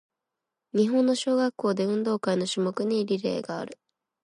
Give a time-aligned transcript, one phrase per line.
[0.73, 3.77] 日本の小学校で、運動会の種目にリレーがある。